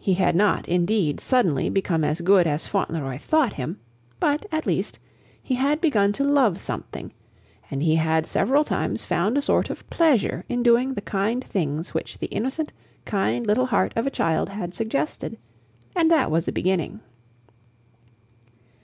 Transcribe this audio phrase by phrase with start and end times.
[0.00, 3.78] He had not, indeed, suddenly become as good as Fauntleroy thought him;
[4.18, 4.98] but, at least,
[5.40, 7.12] he had begun to love something,
[7.70, 11.94] and he had several times found a sort of pleasure in doing the kind things
[11.94, 12.72] which the innocent,
[13.04, 15.38] kind little heart of a child had suggested,
[15.94, 16.98] and that was a beginning.